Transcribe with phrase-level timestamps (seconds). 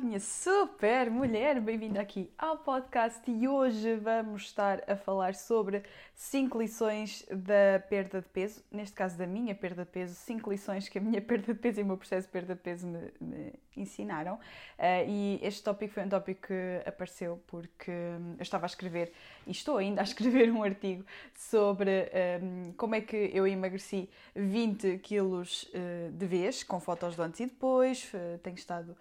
[0.00, 1.60] Minha super mulher!
[1.60, 5.82] Bem-vinda aqui ao podcast e hoje vamos estar a falar sobre
[6.14, 10.88] 5 lições da perda de peso, neste caso da minha perda de peso, 5 lições
[10.88, 13.12] que a minha perda de peso e o meu processo de perda de peso me,
[13.20, 14.36] me ensinaram.
[14.36, 19.12] Uh, e este tópico foi um tópico que apareceu porque eu estava a escrever
[19.46, 21.04] e estou ainda a escrever um artigo
[21.34, 22.10] sobre
[22.42, 27.40] um, como é que eu emagreci 20 quilos uh, de vez, com fotos do antes
[27.40, 28.10] e depois.
[28.14, 28.96] Uh, tenho estado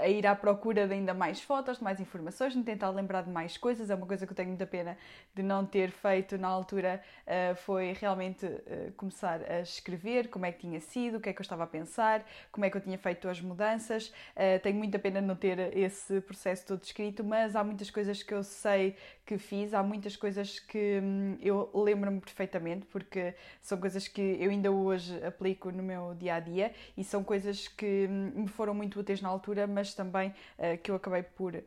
[0.00, 3.30] a ir à procura de ainda mais fotos, de mais informações, de tentar lembrar de
[3.30, 3.90] mais coisas.
[3.90, 4.96] É uma coisa que eu tenho muita pena
[5.34, 10.52] de não ter feito na altura, uh, foi realmente uh, começar a escrever como é
[10.52, 12.80] que tinha sido, o que é que eu estava a pensar, como é que eu
[12.80, 14.08] tinha feito as mudanças.
[14.08, 18.22] Uh, tenho muita pena de não ter esse processo todo escrito, mas há muitas coisas
[18.22, 18.96] que eu sei
[19.28, 24.50] que fiz, há muitas coisas que hum, eu lembro-me perfeitamente, porque são coisas que eu
[24.50, 28.72] ainda hoje aplico no meu dia a dia e são coisas que hum, me foram
[28.72, 31.64] muito úteis na altura, mas também uh, que eu acabei por, uh,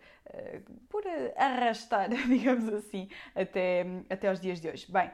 [0.89, 1.03] por
[1.35, 4.91] arrastar, digamos assim, até, até aos dias de hoje.
[4.91, 5.11] Bem,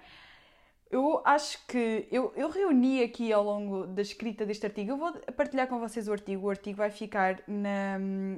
[0.90, 4.92] eu acho que eu, eu reuni aqui ao longo da escrita deste artigo.
[4.92, 6.48] Eu vou partilhar com vocês o artigo.
[6.48, 7.98] O artigo vai ficar na,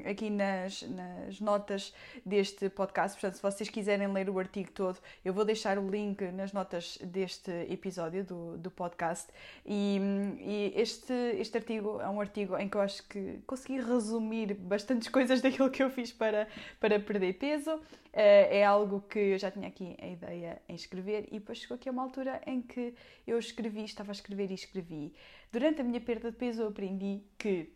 [0.10, 1.94] aqui nas, nas notas
[2.26, 3.20] deste podcast.
[3.20, 6.98] Portanto, se vocês quiserem ler o artigo todo, eu vou deixar o link nas notas
[7.04, 9.32] deste episódio do, do podcast.
[9.64, 10.00] E,
[10.40, 15.08] e este, este artigo é um artigo em que eu acho que consegui resumir bastantes
[15.10, 16.48] coisas daquilo que eu fiz para,
[16.80, 17.80] para perder peso.
[18.12, 21.76] Eh, é algo que eu já tinha aqui a ideia em escrever e depois chegou
[21.76, 22.96] aqui a uma altura em que
[23.28, 25.14] eu escrevi, estava a escrever e escrevi.
[25.52, 27.72] Durante a minha perda de peso eu aprendi que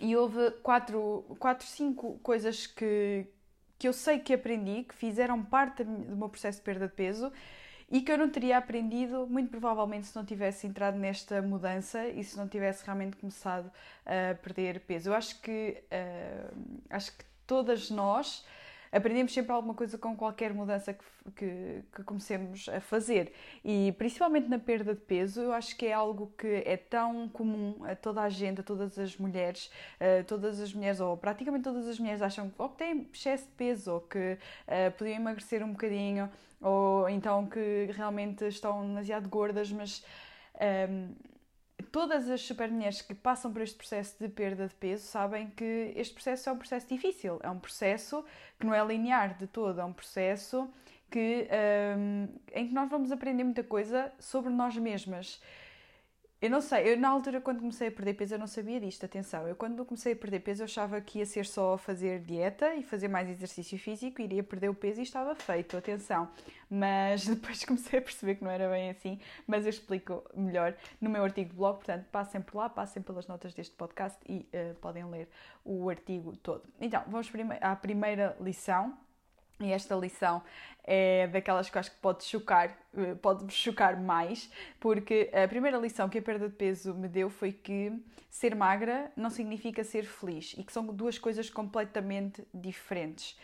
[0.00, 3.26] e houve quatro, quatro cinco coisas que,
[3.78, 7.32] que eu sei que aprendi, que fizeram parte do meu processo de perda de peso
[7.90, 12.22] e que eu não teria aprendido, muito provavelmente, se não tivesse entrado nesta mudança e
[12.22, 13.70] se não tivesse realmente começado
[14.06, 15.10] a perder peso.
[15.10, 18.44] Eu acho que, uh, acho que todas nós
[18.92, 21.04] aprendemos sempre alguma coisa com qualquer mudança que,
[21.36, 23.32] que, que, comecemos a fazer.
[23.64, 27.84] E principalmente na perda de peso, eu acho que é algo que é tão comum
[27.84, 29.70] a toda a gente, a todas as mulheres,
[30.00, 33.52] a todas as mulheres, ou praticamente todas as mulheres acham ou que têm excesso de
[33.52, 34.18] peso, ou que
[34.66, 36.30] uh, podiam emagrecer um bocadinho,
[36.60, 40.04] ou então que realmente estão demasiado gordas, mas.
[40.60, 41.29] Um, ehm,
[41.92, 46.14] todas as supermulheres que passam por este processo de perda de peso sabem que este
[46.14, 48.24] processo é um processo difícil, é um processo
[48.58, 50.68] que não é linear de todo, é um processo
[51.10, 51.48] que,
[51.96, 55.40] um, em que nós vamos aprender muita coisa sobre nós mesmas.
[56.42, 59.04] Eu não sei, eu na altura quando comecei a perder peso eu não sabia disto,
[59.04, 59.46] atenção.
[59.46, 62.82] Eu quando comecei a perder peso eu achava que ia ser só fazer dieta e
[62.82, 66.30] fazer mais exercício físico, iria perder o peso e estava feito, atenção.
[66.70, 71.10] Mas depois comecei a perceber que não era bem assim, mas eu explico melhor no
[71.10, 74.74] meu artigo de blog, portanto passem por lá, passem pelas notas deste podcast e uh,
[74.76, 75.28] podem ler
[75.62, 76.62] o artigo todo.
[76.80, 77.30] Então, vamos
[77.60, 78.96] à primeira lição
[79.60, 80.42] e esta lição
[80.82, 84.50] é daquelas que eu acho que pode chocar, eh, pode chocar mais,
[84.80, 87.92] porque a primeira lição que a perda de peso me deu foi que
[88.30, 93.38] ser magra não significa ser feliz e que são duas coisas completamente diferentes.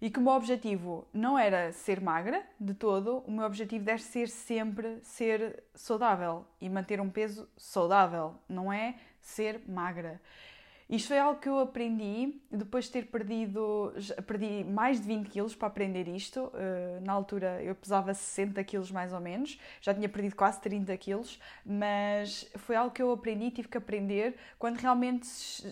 [0.00, 4.02] E que o meu objetivo não era ser magra de todo, o meu objetivo deve
[4.02, 10.18] ser sempre ser saudável e manter um peso saudável, não é ser magra.
[10.90, 13.94] Isto foi algo que eu aprendi depois de ter perdido,
[14.26, 16.46] perdi mais de 20 quilos para aprender isto.
[16.46, 20.96] Uh, na altura eu pesava 60 quilos mais ou menos, já tinha perdido quase 30
[20.96, 25.28] quilos, mas foi algo que eu aprendi, tive que aprender quando realmente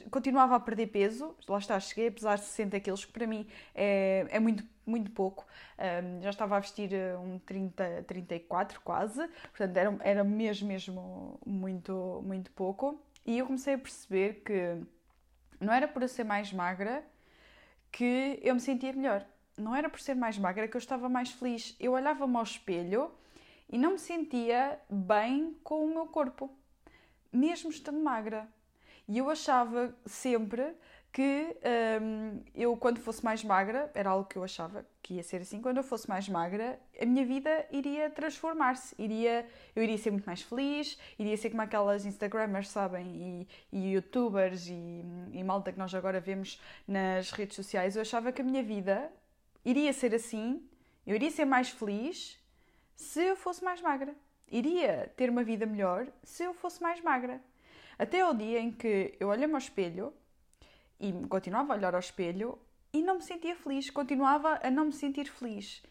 [0.08, 1.34] continuava a perder peso.
[1.48, 3.44] Lá está, cheguei a pesar 60 quilos, que para mim
[3.74, 5.44] é, é muito muito pouco.
[5.78, 11.40] Um, já estava a vestir eh, um 30, 34 quase, portanto era, era mesmo, mesmo
[11.44, 12.98] muito, muito pouco.
[13.26, 14.78] E eu comecei a perceber que
[15.60, 17.04] não era por eu ser mais magra
[17.90, 19.24] que eu me sentia melhor.
[19.56, 21.74] Não era por ser mais magra que eu estava mais feliz.
[21.80, 23.10] Eu olhava-me ao espelho
[23.68, 26.50] e não me sentia bem com o meu corpo,
[27.32, 28.48] mesmo estando magra.
[29.08, 30.74] E eu achava sempre
[31.18, 31.56] que
[32.00, 35.60] hum, eu, quando fosse mais magra, era algo que eu achava que ia ser assim,
[35.60, 39.44] quando eu fosse mais magra, a minha vida iria transformar-se, iria,
[39.74, 44.68] eu iria ser muito mais feliz, iria ser como aquelas Instagrammers, sabem, e, e Youtubers
[44.68, 47.96] e, e malta que nós agora vemos nas redes sociais.
[47.96, 49.10] Eu achava que a minha vida
[49.64, 50.64] iria ser assim,
[51.04, 52.38] eu iria ser mais feliz
[52.94, 54.14] se eu fosse mais magra.
[54.46, 57.40] Iria ter uma vida melhor se eu fosse mais magra.
[57.98, 60.14] Até ao dia em que eu olhei-me ao espelho
[61.00, 62.58] e continuava a olhar ao espelho
[62.92, 65.82] e não me sentia feliz, continuava a não me sentir feliz.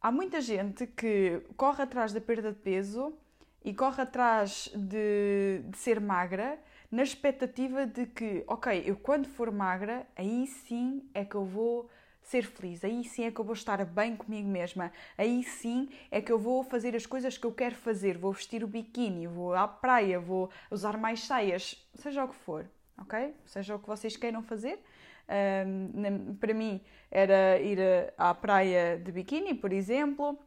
[0.00, 3.12] Há muita gente que corre atrás da perda de peso
[3.64, 6.58] e corre atrás de, de ser magra
[6.90, 11.90] na expectativa de que, ok, eu quando for magra, aí sim é que eu vou
[12.22, 16.20] ser feliz, aí sim é que eu vou estar bem comigo mesma, aí sim é
[16.20, 19.54] que eu vou fazer as coisas que eu quero fazer, vou vestir o biquíni, vou
[19.54, 23.34] à praia, vou usar mais saias, seja o que for ok?
[23.44, 24.78] Seja o que vocês queiram fazer.
[25.28, 27.78] Um, para mim era ir
[28.16, 30.38] à praia de biquíni, por exemplo,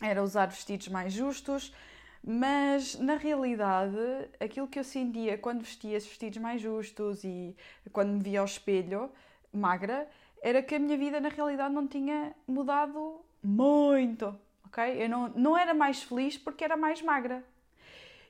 [0.00, 1.74] era usar vestidos mais justos,
[2.22, 3.96] mas na realidade
[4.38, 7.56] aquilo que eu sentia quando vestia esses vestidos mais justos e
[7.92, 9.10] quando me via ao espelho,
[9.52, 10.08] magra,
[10.42, 15.02] era que a minha vida na realidade não tinha mudado muito, ok?
[15.02, 17.44] Eu não, não era mais feliz porque era mais magra,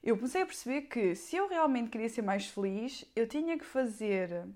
[0.02, 3.64] eu comecei a perceber que se eu realmente queria ser mais feliz, eu tinha que
[3.64, 4.46] fazer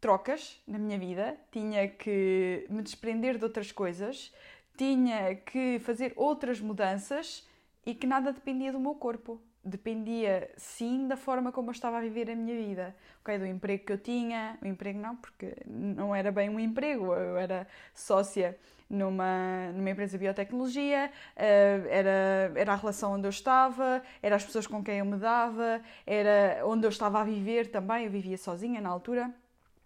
[0.00, 4.32] trocas na minha vida, tinha que me desprender de outras coisas,
[4.76, 7.48] tinha que fazer outras mudanças
[7.86, 9.40] e que nada dependia do meu corpo.
[9.64, 13.38] Dependia sim da forma como eu estava a viver a minha vida, ok?
[13.38, 17.36] Do emprego que eu tinha, o emprego não, porque não era bem um emprego, eu
[17.38, 18.58] era sócia
[18.92, 24.44] numa, numa empresa de biotecnologia, uh, era, era a relação onde eu estava, era as
[24.44, 28.36] pessoas com quem eu me dava, era onde eu estava a viver também, eu vivia
[28.36, 29.32] sozinha na altura.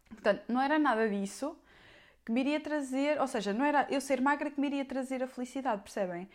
[0.08, 1.56] Portanto, não era nada disso
[2.24, 5.22] que me iria trazer, ou seja, não era eu ser magra que me iria trazer
[5.22, 6.28] a felicidade, percebem?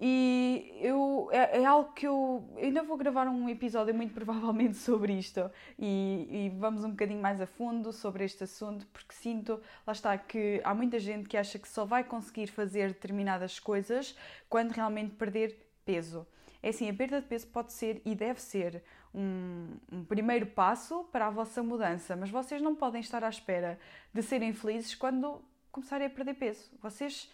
[0.00, 4.76] E eu, é, é, algo que eu, eu ainda vou gravar um episódio muito provavelmente
[4.76, 9.60] sobre isto e, e, vamos um bocadinho mais a fundo sobre este assunto porque sinto,
[9.86, 14.16] lá está, que há muita gente que acha que só vai conseguir fazer determinadas coisas
[14.48, 16.26] quando realmente perder peso.
[16.62, 18.82] É assim, a perda de peso pode ser e deve ser
[19.14, 23.78] um, um primeiro passo para a vossa mudança, mas vocês não podem estar à espera
[24.12, 26.70] de serem felizes quando começarem a perder peso.
[26.80, 27.30] Vocês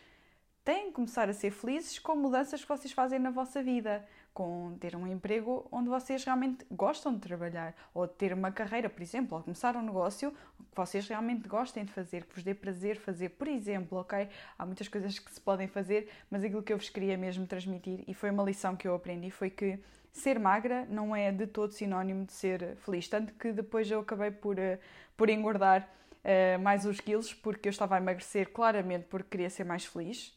[0.68, 4.76] têm que começar a ser felizes com mudanças que vocês fazem na vossa vida, com
[4.78, 9.38] ter um emprego onde vocês realmente gostam de trabalhar, ou ter uma carreira, por exemplo,
[9.38, 13.30] ou começar um negócio que vocês realmente gostem de fazer, que vos dê prazer fazer,
[13.30, 14.28] por exemplo, ok?
[14.58, 18.04] Há muitas coisas que se podem fazer, mas aquilo que eu vos queria mesmo transmitir,
[18.06, 19.80] e foi uma lição que eu aprendi, foi que
[20.12, 23.08] ser magra não é de todo sinónimo de ser feliz.
[23.08, 24.78] Tanto que depois eu acabei por, eh,
[25.16, 25.88] por engordar
[26.22, 30.36] uh, mais uns quilos, porque eu estava a emagrecer claramente porque queria ser mais feliz.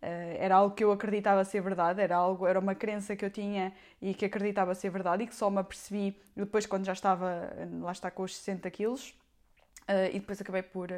[0.00, 3.30] Uh, era algo que eu acreditava ser verdade, era algo, era uma crença que eu
[3.30, 7.52] tinha e que acreditava ser verdade e que só me apercebi depois quando já estava,
[7.80, 9.14] lá está com os 60 quilos.
[9.88, 10.90] Uh, e depois acabei por,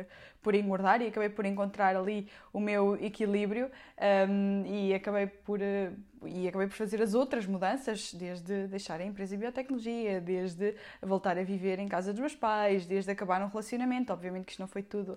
[0.42, 5.60] por engordar e acabei por encontrar ali o meu equilíbrio um, ehm, e, acabei por,
[5.60, 10.74] uh, e acabei por fazer as outras mudanças, desde deixar a empresa de biotecnologia, desde
[11.00, 14.12] voltar a viver em casa dos meus pais, desde acabar um relacionamento.
[14.12, 15.16] Obviamente que isto não foi tudo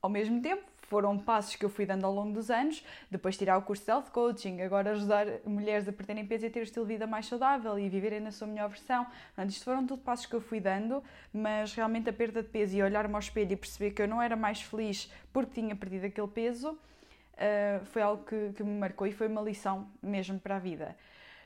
[0.00, 3.58] ao mesmo tempo, foram passos que eu fui dando ao longo dos anos, depois tirar
[3.58, 6.86] o curso de Health Coaching, agora ajudar mulheres a perderem peso e ter um estilo
[6.86, 9.04] de vida mais saudável e viverem na sua melhor versão.
[9.04, 11.02] Portanto, isto foram tudo passos que eu fui dando,
[11.32, 14.20] mas realmente a perda de peso e olhar-me ao espelho e perceber que eu não
[14.20, 19.06] era mais feliz porque tinha perdido aquele peso, uh, foi algo que, que me marcou
[19.06, 20.96] e foi uma lição mesmo para a vida.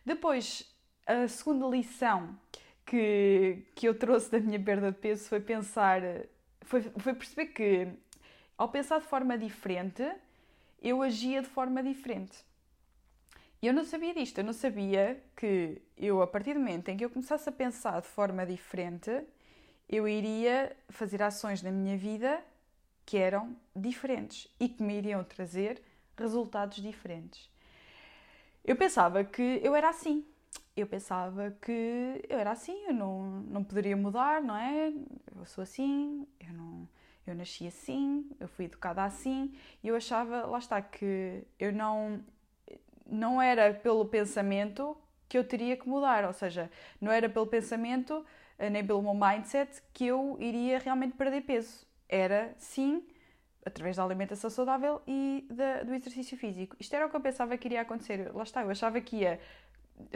[0.07, 0.73] Depois,
[1.05, 2.39] a segunda lição
[2.87, 6.01] que, que eu trouxe da minha perda de peso foi pensar,
[6.63, 7.89] foi, foi perceber que
[8.57, 10.03] ao pensar de forma diferente,
[10.81, 12.45] eu agia de forma diferente.
[13.61, 16.97] E eu não sabia disto, eu não sabia que eu, a partir do momento em
[16.97, 19.25] que eu começasse a pensar de forma diferente,
[19.89, 22.43] eu iria fazer ações na minha vida
[23.07, 25.81] que eram diferentes e que me iriam trazer
[26.17, 27.49] resultados diferentes.
[28.65, 30.25] Eu pensava que eu era assim.
[30.77, 34.93] Eu pensava que eu era assim, eu não, não poderia mudar, não é?
[35.37, 36.89] Eu sou assim, eu não
[37.27, 42.21] eu nasci assim, eu fui educada assim, e eu achava, lá está, que eu não,
[43.07, 44.97] não era pelo pensamento
[45.29, 48.25] que eu teria que mudar, ou seja, não era pelo pensamento
[48.59, 51.87] eh, nem pelo meu mindset que eu iria realmente perder peso.
[52.09, 53.07] Era sim
[53.65, 56.77] através da alimentação saudável e da, do exercício físico.
[56.79, 58.31] Isto era o que eu pensava que iria acontecer.
[58.35, 59.41] Lá está, eu achava que ia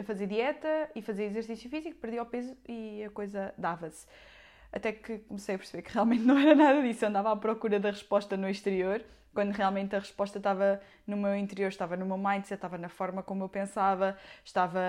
[0.03, 4.05] fazer dieta e fazer exercício físico, perdia o peso e a coisa dava-se.
[4.71, 7.05] Até que comecei a perceber que realmente não era nada disso.
[7.05, 11.35] Eu andava à procura da resposta no exterior, quando realmente a resposta estava no meu
[11.35, 14.79] interior, estava no meu mindset, estava na forma como eu pensava, estava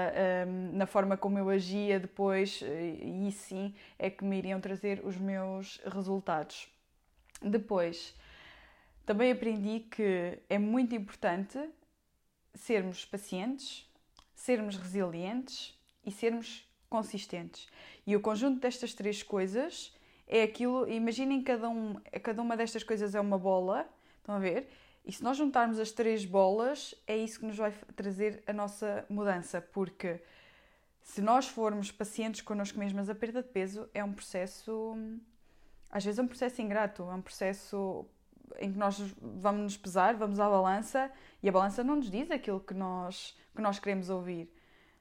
[0.46, 5.18] um, na forma como eu agia depois, e sim é que me iriam trazer os
[5.18, 6.66] meus resultados.
[7.42, 8.14] Depois,
[9.04, 11.58] também aprendi que é muito importante
[12.54, 13.86] sermos pacientes,
[14.34, 17.66] sermos resilientes e sermos consistentes.
[18.06, 19.94] E o conjunto destas três coisas
[20.26, 20.88] é aquilo.
[20.88, 24.68] Imaginem cada, um, cada uma destas coisas é uma bola, estão a ver?
[25.04, 29.06] E se nós juntarmos as três bolas, é isso que nos vai trazer a nossa
[29.08, 30.20] mudança, porque
[31.00, 34.94] se nós formos pacientes connosco mesmas, a perda de peso é um processo.
[35.90, 38.06] Às vezes é um processo ingrato, é um processo
[38.58, 41.10] em que nós vamos nos pesar, vamos à balança
[41.42, 44.52] e a balança não nos diz aquilo que nós, que nós queremos ouvir.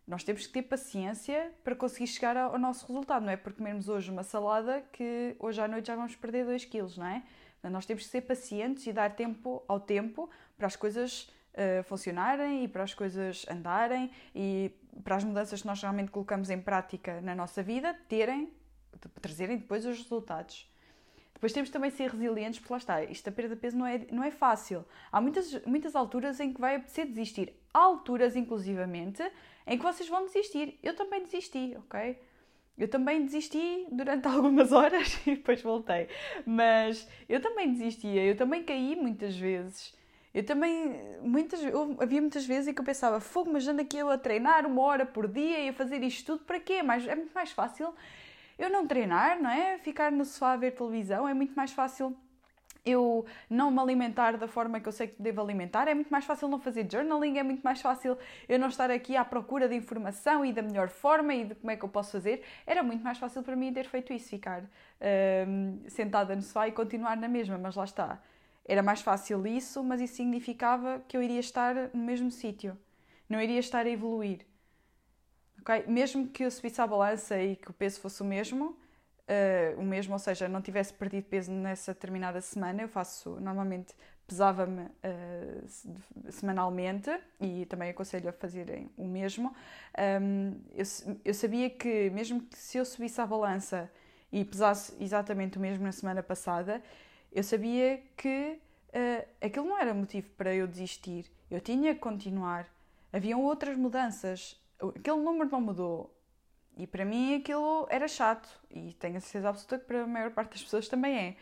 [0.08, 3.90] Nós temos que ter paciência para conseguir chegar ao nosso resultado, não é por comermos
[3.90, 7.24] hoje uma salada que hoje à noite já vamos perder 2 quilos, não é?
[7.64, 11.24] Nós temos que ser pacientes e dar tempo ao tempo para as coisas
[11.54, 14.72] uh, funcionarem e para as coisas andarem e
[15.04, 18.54] para as mudanças que nós realmente colocamos em prática na nossa vida terem,
[19.22, 20.72] trazerem depois os resultados.
[21.34, 24.08] Depois temos também ser resilientes, porque lá está, isto a perda de peso não é,
[24.12, 24.84] não é fácil.
[25.12, 27.54] Há muitas, muitas alturas em que vai apetecer desistir.
[27.72, 29.22] Há alturas, inclusivamente,
[29.68, 30.80] em que vocês vão desistir.
[30.82, 32.18] Eu também desisti, ok?
[32.78, 36.08] Eu também desisti durante algumas horas e depois voltei.
[36.46, 39.96] Mas eu também desistia, eu também caí muitas vezes.
[40.34, 41.60] Eu também, muitas,
[42.00, 44.82] havia muitas vezes em que eu pensava, fogo, mas ando aqui eu a treinar uma
[44.84, 46.84] hora por dia e a fazer isto tudo, para quê?
[46.84, 47.94] Mas é muito mais fácil
[48.58, 49.78] eu não treinar, não é?
[49.80, 52.16] Ficar no sofá a ver televisão é muito mais fácil
[52.88, 56.26] eu não me alimentar da forma que eu sei que devo alimentar, é muito mais
[56.26, 58.18] fácil não fazer journaling, é muito mais fácil
[58.48, 61.72] eu não estar aqui à procura de informação e da melhor forma e de como
[61.72, 62.44] é que eu posso fazer.
[62.66, 64.64] Era muito mais fácil para mim ter feito isso, ficar
[65.48, 68.22] hum, sentada no sofá e continuar na mesma, mas lá está.
[68.66, 72.78] Era mais fácil isso, mas isso significava que eu iria estar no mesmo sítio,
[73.30, 74.46] não iria estar a evoluir.
[75.62, 75.86] Okay?
[75.88, 78.78] Mesmo que eu subisse à balança e que o peso fosse o mesmo,
[79.28, 83.94] uh, o mesmo, ou seja, não tivesse perdido peso nessa determinada semana, eu faço, normalmente
[84.26, 89.56] pesava-me uh, semanalmente e também aconselho a fazerem o mesmo.
[90.22, 90.86] Um, eu,
[91.24, 93.90] eu sabia que, mesmo que se eu subisse à balança
[94.32, 96.82] e pesasse exatamente o mesmo na semana passada,
[97.32, 101.32] eu sabia que uh, aquilo não era motivo para eu desistir.
[101.50, 102.68] Eu tinha que continuar.
[103.14, 106.14] Haviam outras mudanças aquele número não mudou.
[106.78, 108.48] E para mim aquilo era chato.
[108.70, 111.36] E tenho a certeza absoluta que para a maior parte das pessoas também é.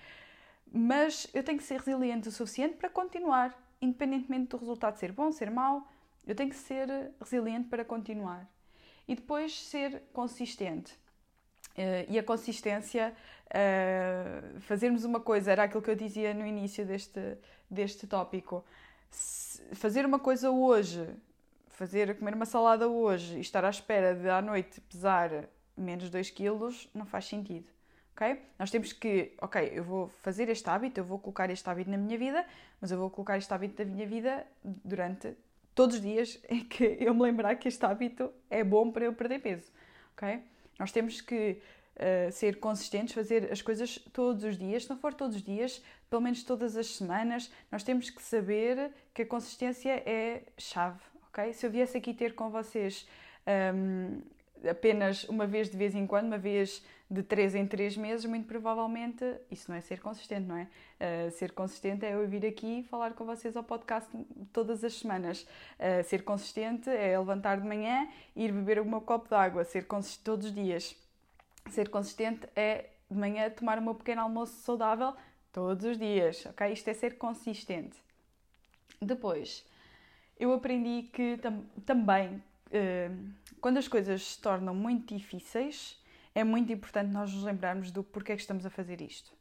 [0.72, 5.32] Mas eu tenho que ser resiliente o suficiente para continuar, independentemente do resultado ser bom,
[5.32, 5.88] ser mau.
[6.26, 6.88] Eu tenho que ser
[7.20, 8.50] resiliente para continuar.
[9.08, 10.94] E depois ser consistente.
[11.74, 13.14] Uh, e a consistência,
[13.48, 17.38] uh, fazermos uma coisa, era aquilo que eu dizia no início deste,
[17.70, 18.64] deste tópico.
[19.74, 21.06] Fazer uma coisa hoje
[21.76, 26.30] fazer, comer uma salada hoje e estar à espera de à noite pesar menos 2
[26.30, 27.68] quilos não faz sentido.
[28.16, 28.42] ok?
[28.58, 31.98] Nós temos que, ok, eu vou fazer este hábito, eu vou colocar este hábito na
[31.98, 32.46] minha vida,
[32.80, 35.36] mas eu vou colocar este hábito da minha vida durante
[35.74, 39.14] todos os dias em que eu me lembrar que este hábito é bom para eu
[39.14, 39.70] perder peso.
[40.14, 40.42] ok?
[40.80, 41.60] Nós temos que
[41.98, 44.84] uh, ser consistentes, fazer as coisas todos os dias.
[44.84, 48.92] Se não for todos os dias, pelo menos todas as semanas, nós temos que saber
[49.14, 51.54] que a consistência é chave ok?
[51.54, 53.06] Se eu viesse aqui ter com vocês
[53.76, 54.22] um,
[54.70, 58.48] apenas uma vez de vez em quando, uma vez de três em três meses, muito
[58.48, 60.68] provavelmente isso não é ser consistente, não é?
[61.28, 64.10] Uh, ser consistente é eu vir aqui falar com vocês ao podcast
[64.52, 65.44] todas as semanas.
[65.78, 69.86] Uh, ser consistente é levantar de manhã, ir beber o meu copo de água, ser
[69.86, 70.96] consistente todos os dias.
[71.70, 75.14] Ser consistente é de manhã tomar o meu pequeno almoço saudável
[75.52, 76.72] todos os dias, ok?
[76.72, 77.98] Isto é ser consistente.
[79.00, 79.64] Depois,
[80.40, 83.30] eu aprendi que tam também, uh,
[83.62, 86.02] quando as coisas se tornam muito difíceis,
[86.34, 89.32] é muito importante nós nos lembrarmos do porquê é que estamos a fazer isto.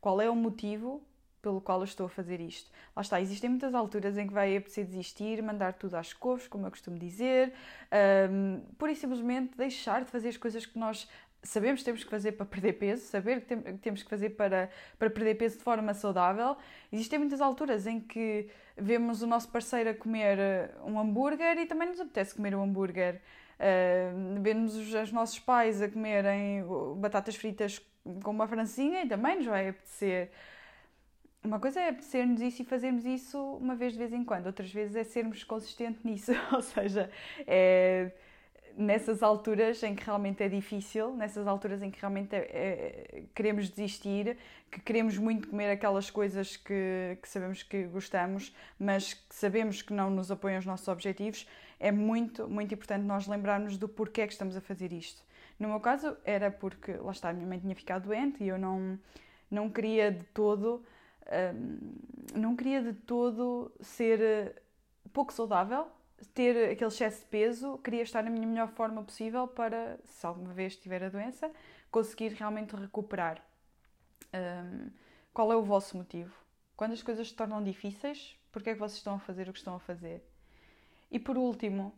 [0.00, 1.00] Qual é o motivo
[1.40, 2.70] pelo qual eu estou a fazer isto?
[2.94, 6.66] Lá está, existem muitas alturas em que vai apetecer desistir, mandar tudo às couves, como
[6.66, 11.08] eu costumo dizer, um, ehm, por e simplesmente deixar de fazer as coisas que nós
[11.42, 15.10] sabemos que temos que fazer para perder peso, saber que temos que fazer para, para
[15.10, 16.56] perder peso de forma saudável.
[16.92, 21.66] Existem muitas alturas em que vemos o nosso parceiro a comer eh, um hambúrguer e
[21.66, 23.20] também nos apetece comer um hambúrguer.
[23.60, 26.64] Uh, vemos os, os, nossos pais a comerem
[26.96, 27.78] batatas fritas
[28.22, 30.30] com uma francinha e também nos vai apetecer.
[31.44, 34.72] Uma coisa é apetecer-nos isso e fazermos isso uma vez de vez em quando, outras
[34.72, 37.10] vezes é sermos consistentes nisso, ou seja,
[37.46, 38.12] é
[38.76, 43.68] nessas alturas em que realmente é difícil, nessas alturas em que realmente é, é, queremos
[43.68, 44.36] desistir,
[44.70, 49.92] que queremos muito comer aquelas coisas que, que sabemos que gostamos, mas que sabemos que
[49.92, 51.48] não nos apoiam os nossos objetivos,
[51.78, 55.22] é muito, muito importante nós lembrarmos do porquê que estamos a fazer isto.
[55.58, 58.58] No meu caso, era porque, lá está, a minha mãe tinha ficado doente e eu
[58.58, 58.98] não,
[59.50, 60.82] não queria de todo,
[61.54, 61.92] hum,
[62.34, 64.54] não queria de todo ser eh,
[65.12, 65.88] pouco saudável,
[66.34, 70.52] ter aquele excesso de peso, queria estar na minha melhor forma possível para, se alguma
[70.52, 71.50] vez tiver a doença,
[71.90, 73.42] conseguir realmente recuperar.
[74.32, 74.90] Um,
[75.32, 76.34] qual é o vosso motivo?
[76.76, 79.58] Quando as coisas se tornam difíceis, porquê é que vocês estão a fazer o que
[79.58, 80.22] estão a fazer?
[81.10, 81.92] E por último,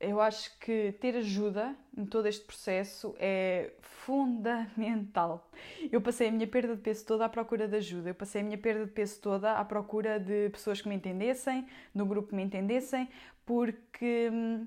[0.00, 5.50] eu acho que ter ajuda em todo este processo é fundamental.
[5.92, 8.44] Eu passei a minha perda de peso toda à procura de ajuda, eu passei a
[8.44, 12.34] minha perda de peso toda à procura de pessoas que me entendessem, do grupo que
[12.34, 13.10] me entendessem,
[13.50, 14.64] porque hum,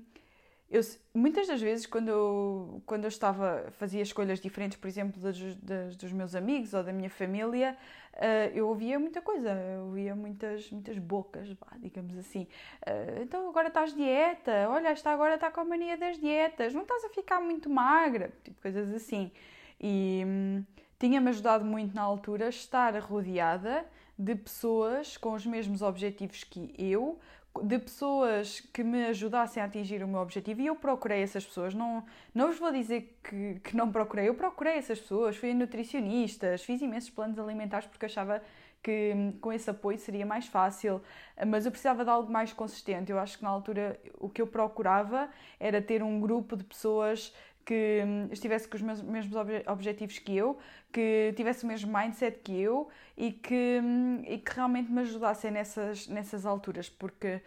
[0.70, 0.82] eu,
[1.14, 6.12] muitas das vezes, quando eu, quando eu estava, fazia escolhas diferentes, por exemplo, das, dos
[6.12, 7.78] meus amigos ou da minha família,
[8.12, 11.48] uh, eu ouvia muita coisa, eu ouvia muitas, muitas bocas,
[11.78, 12.46] digamos assim.
[12.86, 16.82] Uh, então agora estás dieta, olha, esta agora está com a mania das dietas, não
[16.82, 19.32] estás a ficar muito magra, tipo coisas assim.
[19.80, 20.62] E hum,
[20.98, 23.86] tinha-me ajudado muito na altura estar rodeada
[24.18, 27.18] de pessoas com os mesmos objetivos que eu,
[27.62, 31.74] de pessoas que me ajudassem a atingir o meu objetivo e eu procurei essas pessoas.
[31.74, 35.54] Não, não vos vou dizer que, que não procurei, eu procurei essas pessoas, fui a
[35.54, 38.42] nutricionistas, fiz imensos planos alimentares porque achava
[38.82, 41.00] que hum, com esse apoio seria mais fácil,
[41.46, 43.10] mas eu precisava de algo mais consistente.
[43.10, 47.34] Eu acho que na altura o que eu procurava era ter um grupo de pessoas
[47.64, 50.58] que estivesse com os mesmos objetivos que eu,
[50.92, 53.80] que tivesse o mesmo mindset que eu e que,
[54.26, 57.40] e que realmente me ajudassem nessas, nessas alturas, porque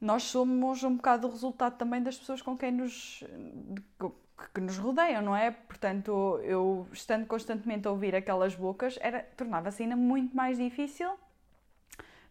[0.00, 3.24] nós somos um bocado o resultado também das pessoas com quem nos
[4.52, 5.52] que nos rodeiam, não é?
[5.52, 11.08] Portanto, eu estando constantemente a ouvir aquelas bocas, era tornava-se ainda muito mais difícil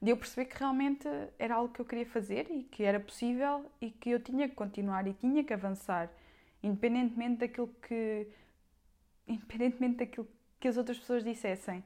[0.01, 1.08] de eu perceber que realmente
[1.39, 4.56] era algo que eu queria fazer e que era possível e que eu tinha que
[4.56, 6.10] continuar e tinha que avançar
[6.63, 8.28] independentemente daquilo que
[9.28, 10.28] independentemente daquilo
[10.60, 11.84] que as outras pessoas dissessem.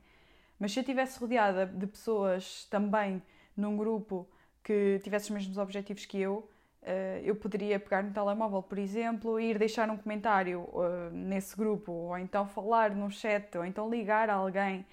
[0.59, 3.21] Mas se eu estivesse rodeada de pessoas também
[3.55, 4.27] num grupo
[4.63, 6.49] que tivesse os mesmos objetivos que eu,
[6.81, 11.55] eh, eu poderia pegar no telemóvel, por exemplo, e ir deixar um comentário eh, nesse
[11.55, 14.85] grupo, ou então falar num chat, ou então ligar a alguém.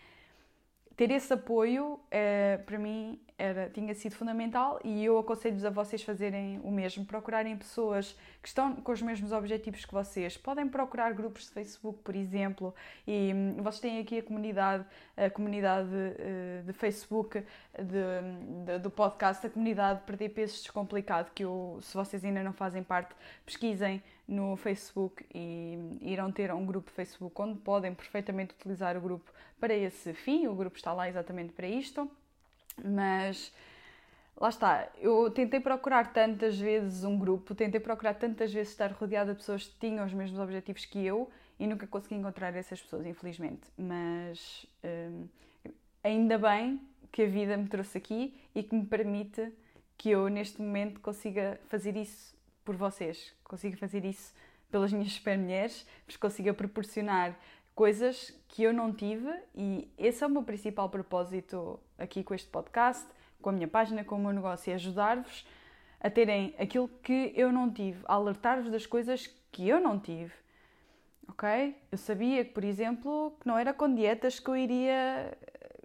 [0.97, 6.03] Ter esse apoio, eh, para mim, era, tinha sido fundamental e eu aconselho-vos a vocês
[6.03, 10.37] fazerem o mesmo, procurarem pessoas que estão com os mesmos objetivos que vocês.
[10.37, 12.73] Podem procurar grupos de Facebook, por exemplo,
[13.07, 14.85] e hum, vocês têm aqui a comunidade,
[15.17, 17.45] a comunidade uh, de Facebook
[17.77, 22.53] de, de, do podcast, a comunidade Perder Peso Descomplicado, que eu, se vocês ainda não
[22.53, 28.97] fazem parte, pesquisem no Facebook e irão ter um grupo Facebook onde podem perfeitamente utilizar
[28.97, 30.47] o grupo para esse fim.
[30.47, 32.11] O grupo está lá exatamente para isto.
[32.83, 33.53] Mas
[34.37, 39.33] lá está, eu tentei procurar tantas vezes um grupo, tentei procurar tantas vezes estar rodeada
[39.33, 43.07] de pessoas que tinham os mesmos objetivos que eu e nunca consegui encontrar essas pessoas,
[43.07, 43.63] infelizmente.
[43.79, 45.29] Mas hum,
[46.03, 46.81] ainda bem
[47.13, 49.53] que a vida me trouxe aqui e que me permite
[49.97, 52.34] que eu neste momento consiga fazer isso
[52.65, 54.35] por vocês, consiga fazer isso
[54.71, 57.39] pelas minhas super mulheres, vos consiga proporcionar
[57.75, 62.49] coisas que eu não tive e esse é o meu principal propósito aqui com este
[62.49, 63.07] podcast,
[63.43, 65.47] com a minha página, com o meu negócio, é ajudar-vos
[66.01, 70.33] a terem aquilo que eu não tive, a alertar-vos das coisas que eu não tive.
[71.29, 71.77] Ok?
[71.91, 75.37] Eu sabia por exemplo, que não era com dietas que eu iria.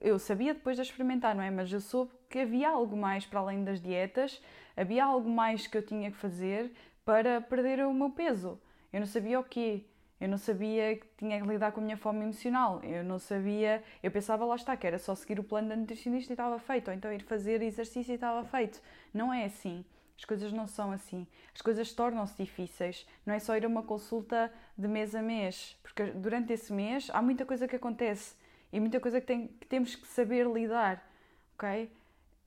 [0.01, 1.49] Eu sabia depois de experimentar, não é?
[1.49, 4.41] Mas eu soube que havia algo mais para além das dietas,
[4.77, 6.71] havia algo mais que eu tinha que fazer
[7.03, 8.59] para perder o meu peso.
[8.93, 9.83] Eu não sabia o quê.
[10.21, 12.81] Eu não sabia que tinha que lidar com a minha fome emocional.
[12.83, 13.83] Eu não sabia.
[14.03, 16.89] Eu pensava, lá está, que era só seguir o plano da nutricionista e estava feito,
[16.89, 18.81] ou então ir fazer exercício e estava feito.
[19.13, 19.83] Não é assim.
[20.17, 21.25] As coisas não são assim.
[21.55, 23.07] As coisas tornam-se difíceis.
[23.25, 27.09] Não é só ir a uma consulta de mês a mês, porque durante esse mês
[27.13, 28.35] há muita coisa que acontece
[28.71, 31.01] e muita coisa que, tem, que temos que saber lidar,
[31.55, 31.89] ok?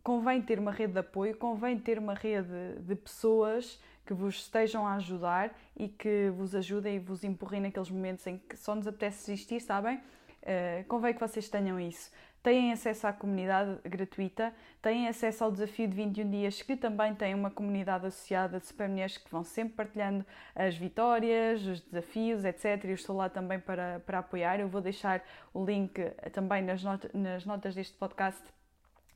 [0.02, 4.84] Convém ter uma rede de apoio, convém ter uma rede de pessoas que vos estejam
[4.86, 8.86] a ajudar e que vos ajudem e vos empurrem naqueles momentos em que só nos
[8.88, 9.98] apetece desistir, sabem?
[10.42, 12.10] Uh, convém que vocês tenham isso.
[12.42, 17.32] Têm acesso à comunidade gratuita, têm acesso ao desafio de 21 dias, que também tem
[17.36, 22.84] uma comunidade associada de supermulheres que vão sempre partilhando as vitórias, os desafios, etc.
[22.84, 24.58] Eu estou lá também para, para apoiar.
[24.58, 25.22] Eu vou deixar
[25.54, 26.00] o link
[26.32, 28.42] também nas, not nas notas deste podcast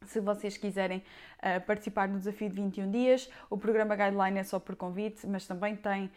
[0.04, 1.02] se vocês quiserem
[1.38, 5.46] uh, participar no desafio de 21 dias, o programa Guideline é só por convite, mas
[5.46, 6.10] também, tem,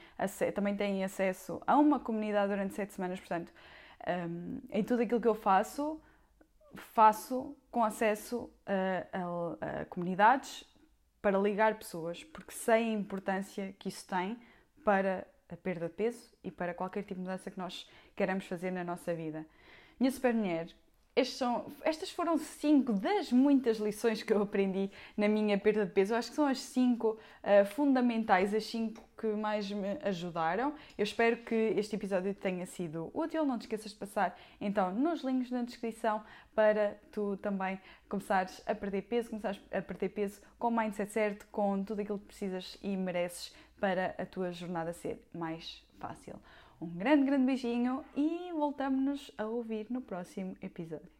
[0.53, 3.19] também têm acesso a uma comunidade durante 7 semanas.
[3.19, 3.51] Portanto,
[4.07, 5.99] um, em tudo aquilo que eu faço,
[6.75, 10.63] faço com acesso a, a, a comunidades
[11.21, 14.37] para ligar pessoas, porque sei a importância que isso tem
[14.83, 18.71] para a perda de peso e para qualquer tipo de mudança que nós queremos fazer
[18.71, 19.45] na nossa vida.
[19.99, 20.67] Minha super mulher,
[21.25, 26.13] são, estas foram cinco das muitas lições que eu aprendi na minha perda de peso.
[26.13, 30.73] Eu acho que são as cinco uh, fundamentais, as cinco que mais me ajudaram.
[30.97, 33.45] Eu espero que este episódio tenha sido útil.
[33.45, 36.23] Não te esqueças de passar então nos links na descrição
[36.55, 41.47] para tu também começares a perder peso, começares a perder peso com o mindset certo,
[41.51, 46.35] com tudo aquilo que precisas e mereces para a tua jornada ser mais fácil.
[46.81, 51.18] Um grande, grande beijinho e voltamos-nos a ouvir no próximo episódio.